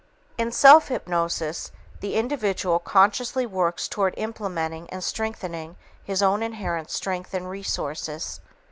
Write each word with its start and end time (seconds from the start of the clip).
In 0.35 0.51
self 0.51 0.87
hypnosis, 0.87 1.71
the 1.99 2.15
individual 2.15 2.79
consciously 2.79 3.45
works 3.45 3.87
toward 3.87 4.15
implementing 4.17 4.89
and 4.89 5.03
strengthening 5.03 5.75
his 6.03 6.23
own 6.23 6.41
inherent 6.41 6.89
strength 6.89 7.35
and 7.35 7.47
resources. 7.47 8.39